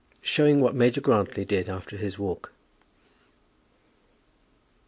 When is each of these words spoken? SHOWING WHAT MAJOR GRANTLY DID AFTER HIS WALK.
SHOWING 0.23 0.61
WHAT 0.61 0.73
MAJOR 0.73 0.99
GRANTLY 1.01 1.45
DID 1.45 1.69
AFTER 1.69 1.95
HIS 1.97 2.17
WALK. 2.17 2.51